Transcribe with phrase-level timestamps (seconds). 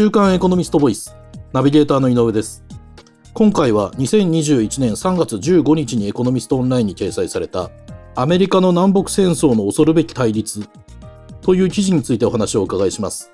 [0.00, 1.14] 週刊エコノミストボイス
[1.52, 2.64] ナビゲーターの井上です。
[3.34, 7.70] 今回は2021年3月15日にエコノミストオンラインに掲載された
[8.14, 10.66] アメリカの南北戦争の恐るべき対立
[11.42, 13.30] という記事についてお話をお伺いします。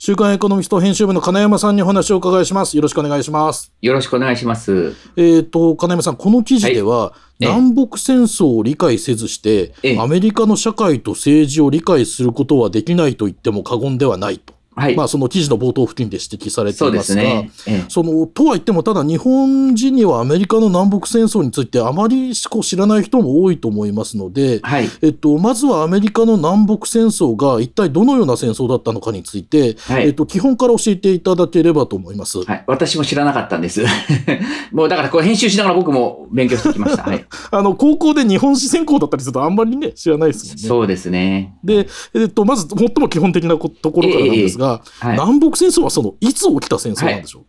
[0.00, 2.76] 週刊エコノミスト編集部の金山さんにお話をお伺いします。
[2.76, 3.72] よろしくお願いします。
[3.82, 4.94] よろしくお願いします。
[5.16, 14.54] えっ、と、金山さん、この記事では、ええ南北戦争を理解せずして、ええアメリカの社会と政治を理解することはできないと言っても過言ではないと。
[14.78, 14.96] はい。
[14.96, 17.50] まあ、その記事の冒頭付近で指摘されていますが、すね。
[17.66, 24.88] ええそのとは言っても、ただ日本人にはアメリカの南北戦争についてあまりこう知らない人も多いと思いますので、はい。
[25.02, 32.38] えっと、まずはアメリカの南北戦争が一体どのような戦争だったのかについて、はいえっと、基本から教えていただければと思います。
[32.44, 32.64] はい。
[32.66, 33.84] 私も知らなかったんです。
[34.72, 37.02] もうだからこれ編集しながら僕も勉強してきました。
[37.02, 37.24] はい。
[37.50, 40.68] あの高校で日本史専攻だったりするとあんまりね知らないですもんね。
[40.68, 41.54] そうですね。
[41.64, 45.12] で、えっと、まず最も基本的なこところからなんですが、はい。
[45.12, 47.44] 南北戦争はそのいつ起きた戦争なんでしょう、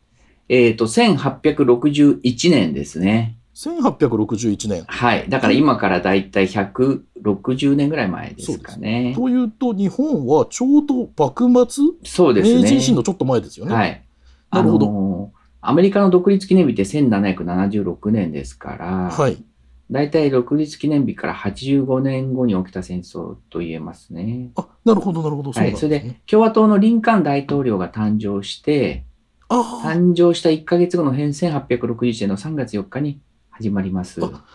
[0.47, 3.37] えっ、と、1861年ですね。
[3.55, 4.83] 1861年。
[4.87, 5.29] はい。
[5.29, 9.13] だから今からだいたい160年ぐらい前ですかね。
[9.15, 12.61] というと日本はちょうど幕末、そうですね。
[12.61, 13.73] 明治維新のちょっと前ですよね。
[13.73, 14.01] はい。
[14.51, 19.43] なるほどあのーアメリカの独立記念日って1776年ですから、はい。
[19.91, 24.51] 大体独立記念日から85年後に起きた戦争と言えますね。
[24.55, 25.51] あ、なるほど、なるほど。
[25.51, 25.75] そうはい。
[25.75, 26.09] それですね。
[26.11, 29.05] で、共和党のリンカーン大統領が誕生して、
[29.49, 34.23] 誕生した1ヶ月後の編1861年の3月4日に始まります。
[34.23, 34.45] あ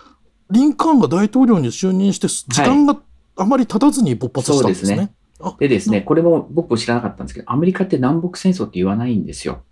[0.51, 2.97] リンカーンが大統領に就任して、時間が
[3.37, 5.13] あまり経たずに勃発したんですね。
[5.59, 9.63] でですね、これも僕も知らなかったんですけど、アメリカって南北戦争って言わないんですよ。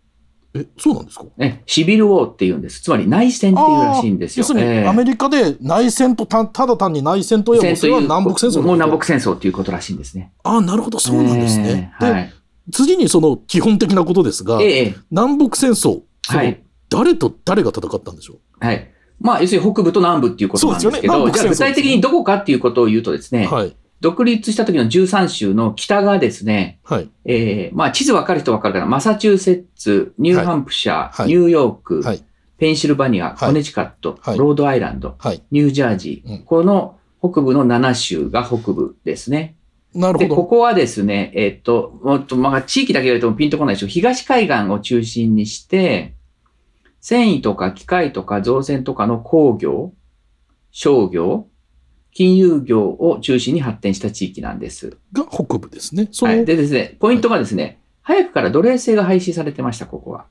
[0.54, 1.24] え、そうなんですか？
[1.38, 2.82] ね、シビルウォーって言うんです。
[2.82, 4.42] つまり内戦っていうらしいんですよ。
[4.42, 10.32] 要するに、ええアメリカで内戦とたただ単に内戦といえば、それは南北戦争もう南北北戦争っていうことらしいんですね。
[10.42, 11.64] ああ、なるほど、そうなんですね。
[11.64, 11.70] で、
[12.02, 12.32] ええはい。
[12.70, 16.62] 次にその基本的なことですが、ええ南北戦争、はい。
[16.90, 18.88] 誰と誰が戦ったんでしょはい。
[19.18, 23.54] まあ、要するに北部と南部っていうことなんですけど、ね南北戦争じゃあ具体的にどこかっていうことを言うとですね、う。
[23.54, 23.76] はい。
[24.02, 27.08] 独立した時の13州の北がですね、はい。
[27.24, 32.24] えーまあ地図わかる人わかるかな、マサチューセッツ、ニューハンプシャー、はいニューヨーク、はい。
[32.58, 35.42] ペンシルバニア、はいコネチカット、はいロードアイランド、はい。
[35.52, 39.54] ニュージャージー、うんこの北部の7州が北部ですね。
[39.94, 40.34] で、なるほど。
[40.34, 43.88] ここはですね、えっと、もっと、まあ、地域だけ言われてもピンとこないでしょう。
[43.88, 46.14] 東海岸を中心にして、
[47.00, 49.92] 繊維とか機械とか造船とかの工業、
[50.72, 51.46] 商業、
[52.12, 54.96] 金融業を中心に発展した地域なんです。
[55.12, 56.08] が北部ですね。
[56.20, 56.44] はい。
[56.44, 60.26] でですね、ポイントがですね、早くから奴隷制が廃止されてました、ここは。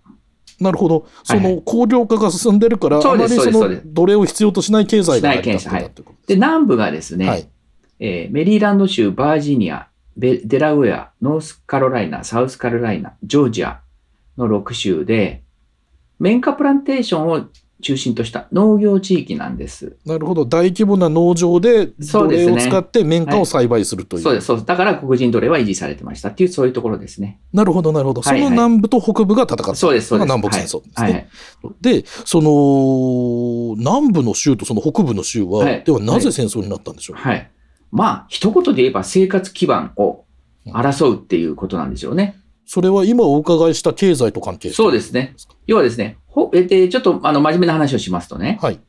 [0.59, 1.08] なるほど。
[1.24, 7.50] そはいはの工業化が進んでるから、そうですあまりその奴隷を必要としない経済が成り立ってことで、南部がですね、はい。
[8.00, 9.88] えーメリーランド州、バージニア、
[10.18, 13.81] ベデラウェア、ノースカロライナ、サウスカロライナ、ジョージア
[14.38, 15.42] の6州で、
[16.19, 17.48] 綿花プランテーションを
[17.81, 19.97] 中心とした農業地域なんです。
[20.06, 20.46] なるほど。
[20.46, 24.24] 大規模な農場で奴隷を使って綿花を栽培するという。
[24.24, 24.66] そうです、そうです。
[24.66, 27.40] だから黒人奴隷は維持されてましたっていう、そういうところですね。
[27.52, 28.24] なるほど、なるほど。
[28.24, 29.75] そはいはいの南部と北部が戦った。
[29.75, 30.28] そうです、そうです。
[30.28, 31.03] のが南北戦争ですね。
[31.03, 31.14] はい。
[31.14, 31.28] はい
[31.81, 37.52] で、その、南部の州とその北部の州は、はいではなぜ戦争になったんでしょう、はい。
[37.92, 40.25] まあ、一言で言えば生活基盤を
[40.68, 42.41] 争うっていうことなんでしょうね。
[42.72, 45.36] それは今お伺いした経済と関係してそうですね。
[45.68, 48.80] 要はですね、ほえで、ちょっとあの真面目な話をしますとね、はい。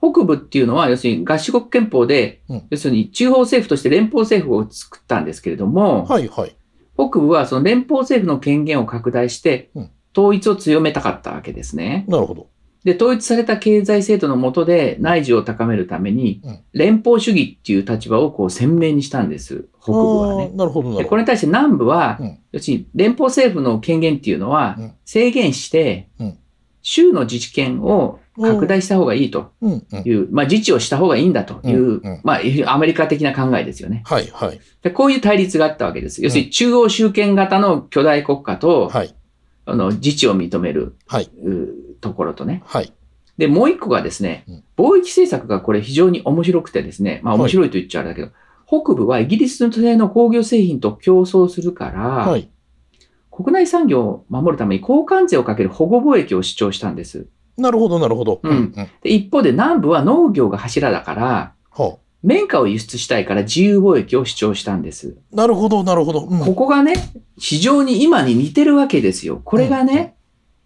[0.00, 6.54] 北部っていうのは、要するに合衆国憲法で、うん要するに中央政府として連邦政府を作ったんですけれども、はい、はい。
[6.94, 12.04] 北部はその連邦政府の権限を拡大してうん、統一を強めたかったわけですね。
[12.06, 12.46] なるほど。
[12.84, 20.50] で、統一された経済制度の下で内需を高めるためにうん、連邦主義っていう立場をこう鮮明にしたんです、北部はね。
[20.54, 21.04] なるほど、なで。
[21.04, 26.38] これに対して南部は、うん要するに連邦政府の権限っていうのはうん制限してうん、
[26.82, 30.02] 州の自治権を拡大した方がいいとうん、うん。
[30.04, 34.02] いう、まあ自治をした方がいいんだという、うんうんまあアメリカ的な考えですよね。
[34.04, 34.60] はい、はい。
[34.82, 36.22] でこういう対立があったわけです。
[36.22, 39.14] 要するに中央集権型の巨大国家と、はい、
[39.64, 42.62] あの自治を認める、はい、うところとね。
[42.66, 42.92] はい。
[43.38, 48.30] で、もう一個がですねうん、貿易政策がこれ非常に面白くてですね、まあはい面白いと言っちゃあれだけど、
[48.66, 52.50] 北部はイギリスの製の工業製品と競争するから、はい。
[53.30, 57.26] 国内産業を守るために交換税をかける保護貿易を主張したんです。
[57.56, 58.40] なるほど、なるほど。
[58.42, 58.72] うんうん。
[58.72, 65.16] で一方で南部は農業が柱だから、は綿花を輸出したいから自由貿易を主張したんです。
[65.32, 66.26] あ、なるほど、なるほど。
[66.26, 66.94] うんここがね、
[67.38, 69.40] 非常に今に似てるわけですよ。
[69.44, 70.14] これがね、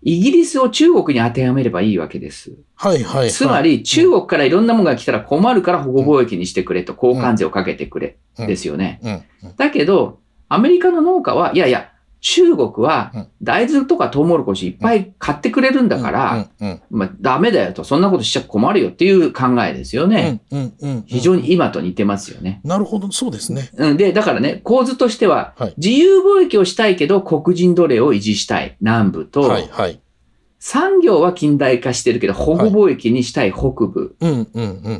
[0.02, 2.52] イギリスを中国に当てはめればいいわけです。
[2.74, 3.30] はい、はい、はい。
[3.30, 9.24] つまり、中国からいろんなものが来たら困るから保護貿易にしてくれと、交換税をかけてくれ、うんですよね。
[9.56, 11.90] だけど、アメリカの農家は、いやいや、
[12.28, 16.48] 中国はうん大豆とかトウモロコシいっぱい買ってくれるんだから、
[16.90, 20.40] まあ、ダメだよと、そんなことしちゃ困るよっていう考えですよね。
[21.06, 22.60] 非常に今と似てますよね。
[22.64, 23.70] なるほど、そうですね。
[23.76, 30.00] うん、で、だからね、構図としては、はい自由貿易をしたいけど黒人奴隷を維持したい南部と、はいはい。
[30.58, 34.16] 産業は近代化してるけど保護貿易にしたい北部。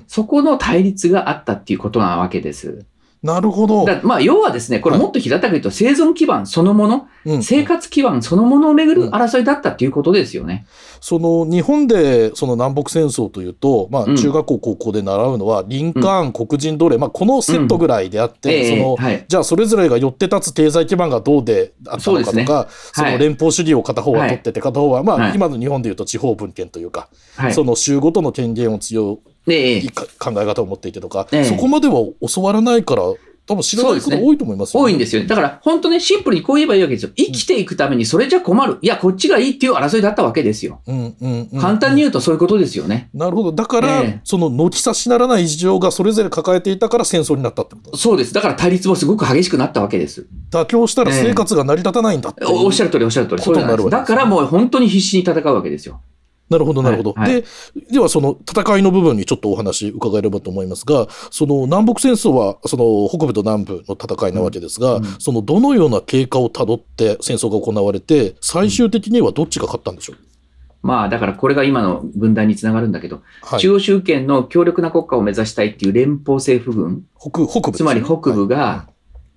[0.06, 2.84] そこの対立があったっていうことなわけです。
[3.26, 3.84] なるほど。
[3.84, 5.02] だまあ、要はですね、これはい。
[5.02, 7.42] もっと平たく言うと生存基盤そのもの、うん。
[7.42, 10.64] 生活基盤そのものをめぐる争いだったっていうことですよね。
[11.00, 14.16] その日本でその南北戦争というと、まあ、うん。
[14.16, 19.24] 中学校、高校で習うのは、リンカーン、黒人奴隷、まあ、このセットぐらいであって、ええそのはい。
[19.26, 23.12] じゃあそれぞれが寄って立つ経済基盤がどうであったのかとか、そはい。
[23.12, 25.34] の連邦主義を片方は取ってて、片方は、まあ、はい。
[25.34, 27.52] 今の日本でいうと地方分権というか、はい。
[27.52, 31.94] その州ごとの権限を強で、いか考え方を持っていてとか、ええそこまでは
[32.34, 33.02] 教わらないから、
[33.46, 35.28] 多分知らないこと多いと思いますよ多いんですよね。
[35.28, 37.12] だから、本当ね、シンプルにこう言えばいいわけですよ。
[37.14, 38.78] 生きていくためにそれじゃ困る。
[38.82, 40.80] いや、こっちがいいっていう争いだったわけですよ。
[40.88, 43.08] うんうんうん簡単に言うとそういうことですよね。
[43.14, 43.52] なるほど。
[43.52, 48.34] だから、ええその軒差しならない事情がそれぞれ抱えていたから戦争になったってことそうです。
[48.34, 50.26] だから対立もすごく激しくなったわけです。
[50.50, 53.42] 妥協したら生活が成り立たないんだっておおっしゃる通り、おっしゃる通り。
[53.42, 56.00] そうなんですわけですだからもう本当に必死に戦うわけですよ。
[56.48, 57.12] なるほど、なるほど。
[57.12, 57.32] はい。
[57.32, 57.46] はいで、
[57.92, 65.04] ではその戦いの部分にちょっとお話伺えればと思いますが、その南北戦争はその北部と南部の戦いなわけですが、うん。
[65.04, 70.16] うんそのどのような経過をたどって戦争が行われて、最終的にはどっちが勝ったんでしょう、
[70.82, 77.72] まあ、だからこれが今の分断につながるんだけど、はい、中央集権の強力な国家を目指したいっていう連邦政府軍、北北部ね。
[77.72, 78.88] つまり北部はが、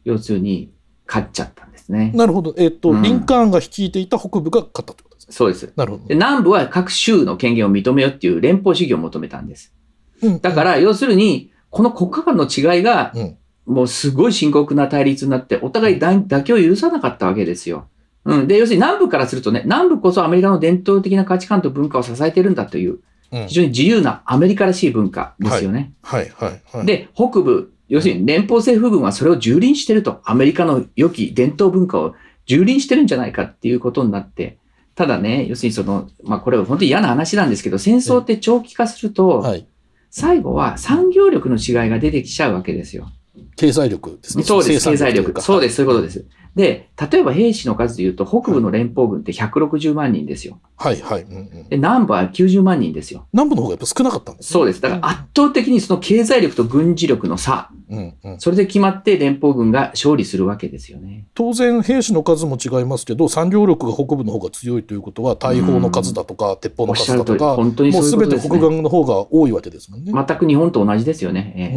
[0.04, 0.72] 要するに
[1.08, 1.66] 勝っちゃった。
[1.66, 2.18] んですねい。
[2.18, 2.54] なるほど。
[2.58, 5.34] えっ、と、うんリンカーンが率いていた北部が勝ったってことですね。
[5.34, 5.74] そうです。
[5.76, 6.14] なるほどで。
[6.14, 9.74] 南部は各州の権限を認めようっていう連邦主義を求めたんです。
[10.22, 17.88] うんだから、要するに、この国家間の違いがうん、もうすごい深刻な対立になって、お互いだ妥協を許さなかったわけですよ。
[18.26, 18.48] うん。
[18.48, 23.00] で、要するに南部からするとね、南部こそアメリカの伝統的な価値観と文化を支えてるんだという、うん
[23.48, 25.94] 非常に自由なアメリカらしい文化ですよね。
[26.02, 26.86] はいはいはい。
[26.88, 32.16] で、北部、要するに連邦政府軍はそれを蹂躙してると、アメリカの良き伝統文化を
[32.48, 34.58] 蹂躙してるんじゃないかっていうことになって、
[34.96, 39.68] ただね、要するにその、まあこれは本当に嫌な話なんですけど、戦争って長期化すると、はい。
[40.12, 43.10] 最後は産業力の違いが出てきちゃうわけですよ。
[43.56, 44.44] 経済力ですね。
[44.44, 45.42] そうです、経済力。
[45.42, 46.26] そうです、そういうことです。
[46.56, 50.60] で、例えば兵士の数で言うと、北部の連邦軍って160万人ですよ。
[50.78, 51.24] はいはい。
[51.24, 53.28] うんうんで、南部は90万人ですよ。
[53.32, 54.82] 南部の方がやっぱ少なかったんですねそうです。
[54.82, 61.26] だから圧倒的にその経済力と軍事力の差、うんうん、それで決まって連邦軍が勝利するわけですよね。
[61.34, 68.60] 当然兵士の数も違いますけど産業力が北部の方が強いということは大砲の数だとか、鉄砲の数だとか本当にもそう全て北ね。
[68.60, 70.12] 岸の方が多いわけですもんね。
[70.14, 71.74] 全く日本と同じですよね。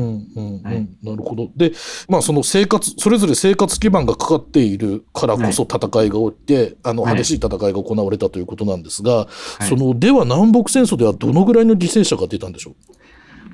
[1.02, 1.50] なるほど。
[1.56, 1.72] で、
[2.08, 7.16] まあ、その生活それぞれ生活基盤がかかっているからこそ戦いが起きて、あのはい。
[7.16, 9.28] 激しい戦いが行われたということなんですが、は
[9.60, 9.64] い。
[9.64, 12.74] そのでは南北戦争ではどのぐらいの犠牲者が出たんでしょう？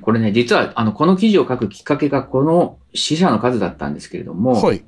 [0.09, 4.83] これね、実はあのこの記事を書くきっかけがこの死者の数だったんですけれども、はい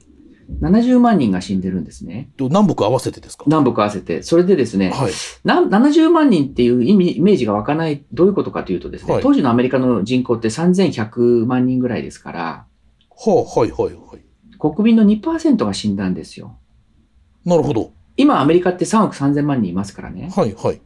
[0.59, 2.31] 70万人が死んでるんですね。
[2.37, 3.43] と南北合わせてですか？
[3.45, 4.23] 南北合わせて。
[4.23, 5.11] それでですね、はい
[5.43, 12.65] な70万人っていう意味イメージが湧かない、どういうことかというとですね、はい当時のアメリカの人口って3100万人ぐらいですから、は
[13.27, 16.57] あはいはいはい国民の2%が死んだんですよ。
[17.45, 20.31] なるほど今アメリカって3億3000万人いますからね。
[20.35, 20.81] はいはい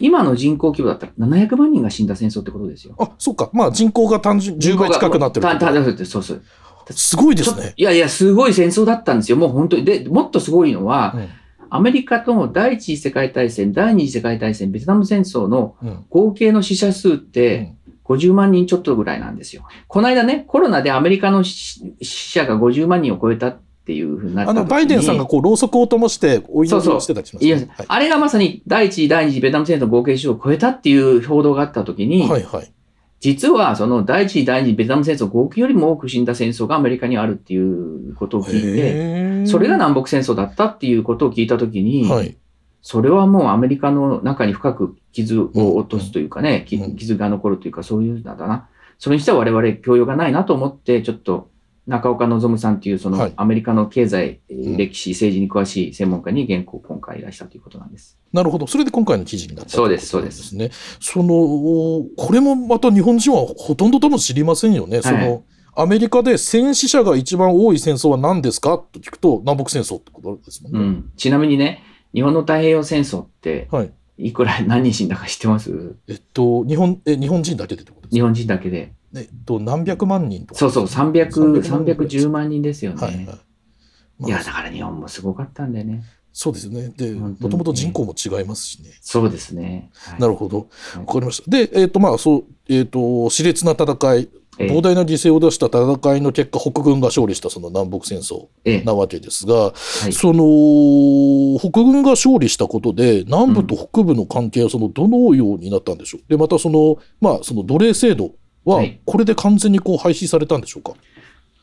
[0.00, 2.94] 今の人口規模だったら700万人が死んだ戦争ってことですよ。
[2.98, 6.42] あそっかまあ人口が単純10倍近くなってるたたたそうそう。
[6.90, 7.74] すごいですね。
[7.76, 9.36] いやいや、すごい戦争だったんですよ。
[9.36, 9.84] もう本当に。
[9.84, 11.28] で、もっとすごいのは、うん
[11.68, 17.74] アメリカと第一次世界大戦、第二次世界大戦、ベトナム戦争のうん合計の死者数って
[18.04, 19.64] 50万人ちょっとぐらいなんですよ。
[19.88, 27.68] この間ね、コロナでアメリカの死死者が50万人を超えたっていうふうになったあのバイデンさんがこうろうそくを灯してお祈りをしてたりしますいやね。
[27.70, 32.72] はいあれがまさに第一次、第二次ベトナム戦争の合計死者を超えたっていう報道があった時に、はいはい。
[33.20, 42.36] 実はその第一次、第二次ベトナム戦争合計よりも多く死んだ戦争がアメリカにあるっていうことを聞いて、それが南北戦争だったっていうことを聞いたときに、はい。
[42.82, 48.68] それはもうアメリカの中に深く傷を落とすというかね、きうん傷が残るというか、そういうのだな。
[48.98, 51.50] それにしては我々教養がないなと思って、ちょっと
[51.86, 58.18] 中岡望さんっていうそはいのアメリカの経済、えーうん歴史、政治に詳しい専門家に原稿を今回依頼したということなんです。
[58.32, 58.66] なるほど。
[58.66, 60.70] それで今回の記事になったそうですといことなんですね。
[61.00, 65.00] その、これもまた日本人はほとんど多分知りませんよね。
[65.00, 65.44] その、
[65.76, 68.78] アメリカで戦死者が一番多い戦争は何ですか？
[68.78, 70.78] と聞くと、南北戦争ってことですもんね。
[70.78, 71.12] うん。
[71.16, 71.82] ちなみにね、
[72.14, 73.92] 日本の太平洋戦争って、はい。
[74.18, 75.96] いくら何人死んだか知ってます？
[76.08, 78.16] えっと、日本、え、日本人だけでってことですか？
[78.16, 78.94] 日本人だけで。
[79.16, 80.58] えっと、何百万人とか。
[80.58, 81.30] そうそう、300、
[81.62, 83.02] 300 310万人ですよね。
[83.02, 83.24] はいはい。
[83.26, 86.04] まあいや、だから日本もすごかったんだよね。
[86.32, 86.92] そうですよね。
[86.96, 88.90] で、もともと人口も違いますしね。
[89.00, 89.90] そうですね。
[89.94, 90.58] はいなるほど。
[90.58, 90.64] は
[90.96, 91.50] いわかりました。
[91.50, 99.74] で、えっ、と、まあ、そう、えっ、と、熾烈な戦い、ええ膨大な犠牲を出した戦いの結果、北軍が勝利したその南北戦争ええなわけですが、は
[100.08, 106.20] いその、北軍が勝利したことで、南部と北部の関係はその、どのようになったんでしょう？
[106.28, 108.32] で、またその、まあ、その奴隷制度
[108.66, 110.92] ははい、これで完全にこう廃止されたんでしょうか？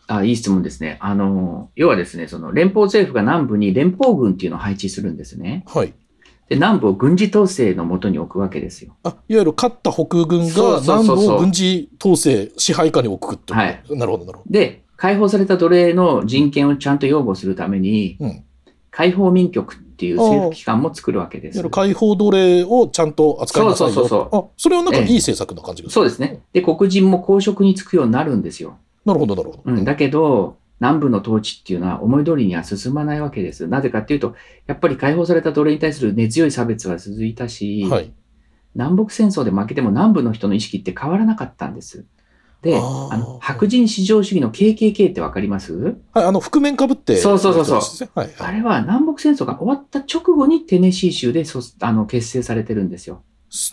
[0.07, 0.97] あ、いい質問ですね。
[1.01, 5.63] あの、要はですね、その連邦政府が南部に連邦軍っていうのを配置するんですね。
[5.67, 5.93] はい。
[6.49, 8.95] で、南部を軍事統制のもとに置くわけですよ。
[9.03, 13.59] あ、いわゆる勝った北軍が南部を軍事統制、支配下に置くっていう。
[13.59, 18.25] はいなるほど、なるほで、解放された奴隷の人権をちゃんと擁護するために、ど。
[18.25, 18.43] うん。
[18.91, 21.69] 解放民局っていう政府機関も作るわけです。
[21.69, 25.93] 解放奴隷をちゃんと扱いなさいよそうそうそうあ、それはなんかいい政策な感じがする。
[25.93, 26.41] そうですね。
[26.53, 28.77] で、黒人も公職に就くようになるんですよ。
[29.05, 29.63] なるほど、なるほど。
[29.65, 33.67] うん、だけど、南部の統治っていうのは思い通りには進まないわけです。
[33.67, 34.35] なぜかっていうと、
[34.67, 38.11] やっぱり解放された奴隷に対する根強い差別は続いたし、はい。
[38.75, 42.05] 南北戦争で負けても南部の人の意識って変わらなかったんです。
[42.63, 45.97] で、あの白人至上主義の KKK ってわかります？
[46.13, 47.17] はい、あの、覆面かぶって。
[47.17, 48.09] そうそうそうそうそう。
[48.15, 48.35] はい、はい。
[48.39, 53.21] あれは南北戦争が終わった直後にテネシー州でそあの結成されてるんですよ。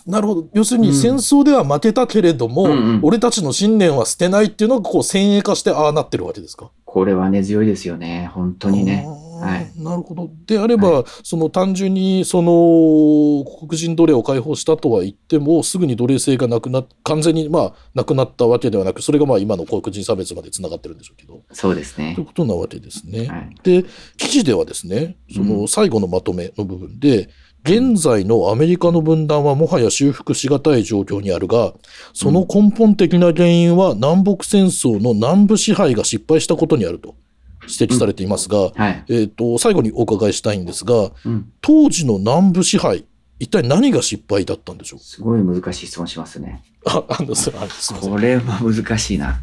[0.05, 0.47] なるほど。
[0.53, 6.69] 要するうんに戦争では負けたけれども、うんうん俺たちの信念は捨てないっていうのがこう先鋭化してああなってるわけですか？
[6.85, 8.29] これは根強いですよね。
[8.33, 9.07] 本当にね。
[9.45, 10.29] はいなるほど。
[10.45, 21.41] であれば、その単純にその黒人奴隷を解放したとは言っても、すぐに奴隷制がなくなっ完全にまあなくなったわけではなく、それがまあ今の黒人差別までつながってるんでしょうけど。
[21.51, 22.25] そうですねという。
[22.25, 23.27] ことなわけですね。
[23.27, 23.55] はい。
[23.63, 23.85] で、
[24.17, 27.29] 記事ではですね、そうのん最後のまとめの部分で、
[27.63, 31.73] 現在のアメリカの分断はもはや修復しがたい状況にあるが、
[32.13, 37.15] その根本的な原因は南北戦争の南部支配が失敗したことにあると
[37.63, 39.03] 指摘されていますが、はい。
[39.09, 41.51] えっ、と、最後にお伺いしたいんですが、うん。
[41.61, 43.05] 当時の南部支配、
[43.39, 44.99] 一体何が失敗だったんでしょう？
[44.99, 46.63] すごい難しい質問しますね。
[46.85, 47.97] あ、あの、すみません。
[47.99, 49.39] これは難しいな。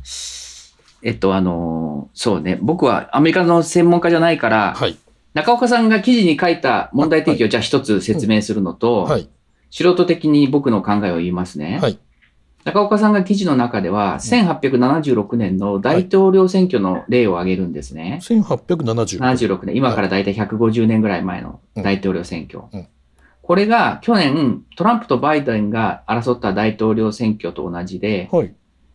[1.02, 2.58] えっと、あのーそうね。
[2.60, 4.96] 僕はアメリカの専門家じゃないから、はい。
[5.34, 9.28] 中岡さんが記事に書いた問題提起をじゃあ一つ説明するのと、はい。
[9.70, 11.78] 素人的に僕の考えを言いますね。
[11.80, 11.98] はい。
[12.64, 18.18] 中岡さんが記事の中では、1876年の大統領選挙の例を挙げるんですね。
[18.22, 19.18] 1870。
[19.20, 20.24] 76年、今からだい。
[20.24, 22.64] たい150年ぐらい前の大統領選挙。
[22.72, 22.80] うん。
[22.80, 22.86] うん。
[23.42, 28.52] これが去年、トランプとバイデンが争った大統領選挙と同じで、はい。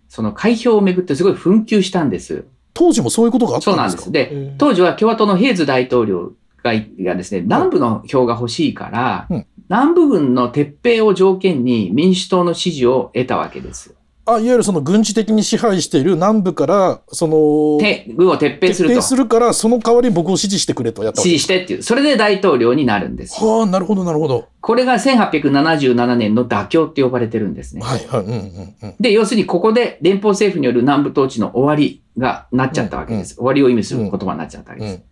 [0.08, 2.46] その開票をめぐってすごい紛糾したんです。
[2.76, 4.04] 当時もそういうことがあったんですか？
[4.04, 4.30] そうなんです。
[4.30, 13.96] でえー当時は共和党のヘイズ大統領ががですね、南部の票が欲しいから、うん南部軍の撤兵を条件に民主党の支持を得たわけです。
[14.24, 18.94] あ、いわゆるその軍事的に支配している南部から、その、て軍を撤兵すると。
[18.94, 21.82] 撤兵するから、その代わり僕を支持してくれとやったわ支け持してっていう。
[21.82, 23.44] それで大統領になるんです。
[23.44, 24.48] はあ、なるほど、なるほど。
[24.62, 27.82] これが1877年の妥協って呼ばれてるんですね。
[27.82, 28.96] はい、はい、うん、うん、うん。
[29.00, 33.38] で、要するにここで連邦政府による南部統治の終わりがなっちゃったわけです。
[33.38, 34.96] 終わりを意味する言葉になっちゃったわけです。
[34.98, 35.04] うん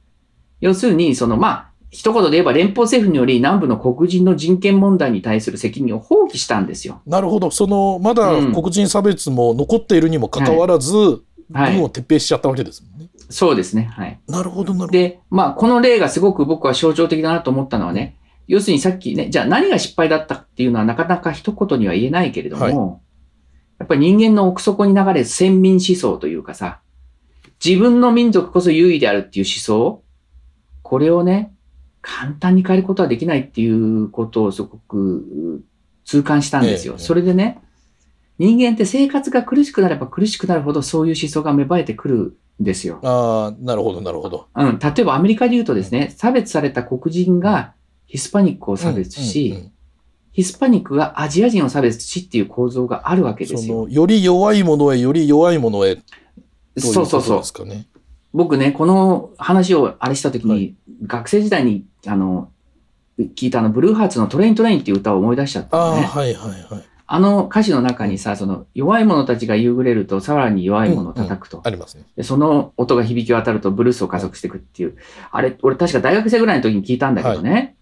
[0.61, 7.01] 要するに、その、まあ、一言で言えば連邦政府により南部の黒人の人権問題に対する責任を放棄したんですよ。
[7.05, 7.51] なるほど。
[7.51, 11.21] その、まだうん黒人差別も残っているにもかかわらず、はい
[11.53, 13.09] 軍を撤兵しちゃったわけですもんね。
[13.29, 13.83] そうですね。
[13.91, 14.17] はい。
[14.25, 14.91] なるほど、なるほど。
[14.93, 18.15] で、まあ、この例がすごく僕は象徴的だなと思ったのはね、
[18.47, 23.01] 要するにさっきね、じゃあ何が失敗だったっていうのはなかなか一言には言えないけれども、はい
[23.79, 26.81] やっぱり人間の奥底に流れる先民思想というかさ、
[27.63, 30.03] 自分の民族こそ優位であるっていう思想、
[30.83, 31.51] これをね、
[32.01, 35.17] 簡単に変えることはできないっていうことをすごく
[35.57, 35.63] う
[36.05, 36.93] 痛感したんですよ。
[36.93, 37.59] ええそれでね、
[38.39, 42.99] 人間って生活が苦しくなれば苦しくなるほどそういう思想が芽生えてくるんですよ。
[43.03, 44.47] ああ、なるほど、なるほど。
[44.55, 47.73] うん、例えばアメリカで言うとですね、差別された黒人が
[48.07, 49.71] ヒスパニックを差別し、うんうんうん
[50.33, 53.89] ヒスパニックがアジア人を差別しっていう構造があるわけですよ。
[53.89, 55.97] より弱いものへ、より弱いものへ、
[56.77, 57.43] そうそうそうことで。
[57.43, 57.87] すかね。
[58.33, 62.49] 僕ね、この話をあれした時に、はい学生時代に、あの、
[63.17, 65.91] 聞いたあの、ブルーハーツのトレイントレインっていう歌を思い出しちゃったああ。
[65.95, 66.83] はい、はい、はい。
[67.13, 71.61] あの歌詞の中にさ、その、弱い者たちが夕暮れると、さらに弱い者を叩くと。
[71.63, 72.05] ありますね。
[72.15, 74.95] でその音が響き渡るとブルースを加速していくっていう。
[75.31, 77.75] あれ、俺確か大学生ぐらいの時に聞いたんだけどね。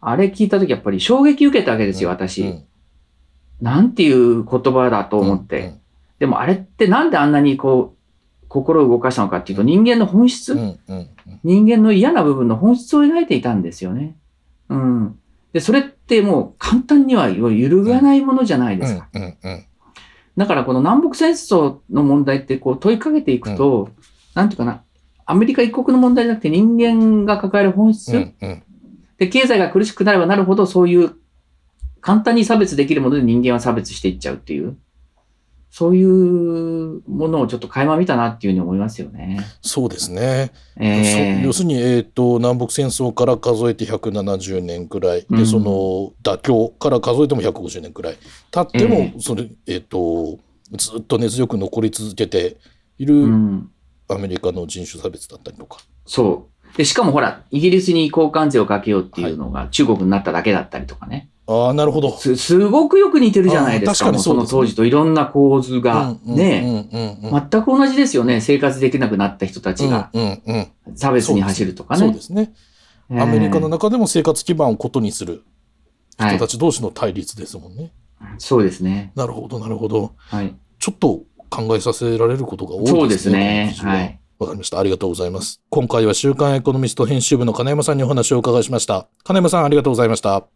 [0.00, 2.42] あれ聞いた時やっぱり衝撃受けたわけですよ、私。
[2.42, 2.64] うん
[3.60, 5.74] なんていう言葉だと思って。
[6.18, 7.95] でもあれってなんであんなにこう、
[8.48, 11.08] 心を動かしたのかっていうと、人間の本質、うん、うん、うん。
[11.44, 14.16] 人間の嫌な部分の本質を描いていたんですよね。
[14.68, 15.18] うん。
[15.52, 19.08] で、それってもう簡単には揺るがないものじゃないですか。
[19.12, 19.64] うん、うん、うん。
[20.36, 23.90] だからこの南北戦争の問題ってこう問いかけていくと、
[24.34, 24.82] なんていうかな、
[25.24, 28.62] アメリカ一国の問題じゃなくて人間が抱える本質、うんうん
[29.18, 31.14] で、経済が苦しくなればなるほど、そういう
[32.00, 34.76] 簡単に差別できるもので人間は差別していっちゃうっていう、
[35.70, 39.38] そういうものをちょっと垣間見たなっていうふうに思いますよね。
[39.60, 40.52] そうですね。
[40.76, 48.16] えそ要するに、えー、と南北戦争から数えて170年くらい、でうんその妥協から数えても150年くらい
[48.50, 50.38] 経っても、えそれえー、と
[50.72, 52.56] ずっと根強く残り続けて
[52.98, 53.70] いうるん、
[54.08, 55.78] アメリカの人種差別だったりとか。
[56.06, 56.76] そう。
[56.76, 61.30] で、しかもほら、イギリスに交換税をかけようっていうのが中国になっただけだったりとかね。
[61.48, 62.16] ああなるほど。
[62.16, 64.06] す、すごくよく似てるじゃないですか。
[64.06, 66.16] 確かにそねその当時といろんな構図が。
[66.24, 68.40] ね、全く同じですよね。
[68.40, 70.42] 生活できなくなった人たちがうんうん
[70.86, 72.00] うん差別に走るとかね。
[72.00, 72.52] そうですね。
[73.10, 75.44] えーアメリカの中でも生活基盤をことにする
[76.18, 77.92] はい人たち同士の対立ですもんね。
[78.38, 79.12] そうですね。
[79.14, 80.12] なるほどなるほど。
[80.16, 80.52] はい。
[80.80, 82.96] ちょっと考えさせられることが多いですね。
[82.96, 83.90] そうですね。
[83.90, 84.20] はい。
[84.38, 84.80] わかりました。
[84.80, 85.60] ありがとうございます。
[85.70, 89.06] 今回は週刊エコノミスト編集部の金山さんにお話をお伺いしました。
[89.24, 90.55] 金山さん、ありがとうございました。